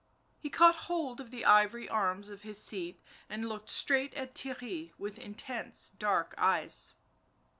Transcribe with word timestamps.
He 0.39 0.49
caught 0.49 0.77
hold 0.87 1.21
of 1.21 1.29
the 1.29 1.45
ivory 1.45 1.87
arms 1.87 2.29
of 2.29 2.41
his 2.41 2.59
seat 2.59 3.03
and 3.29 3.47
looked 3.47 3.69
straight 3.69 4.15
at 4.15 4.33
Theirry 4.33 4.93
with 4.97 5.19
intense, 5.19 5.91
dark 5.91 6.33
eyes. 6.39 6.95